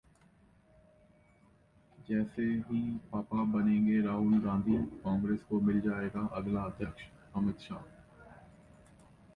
जैसे 2.09 2.43
ही 2.69 2.79
पापा 3.11 3.43
बनेंगे 3.51 4.01
राहुल 4.01 4.39
गांधी, 4.39 4.77
कांग्रेस 5.03 5.43
को 5.49 5.59
मिल 5.61 5.79
जाएगा 5.81 6.27
अगला 6.33 6.61
अध्यक्षः 6.63 7.39
अमित 7.39 7.59
शाह 7.59 7.83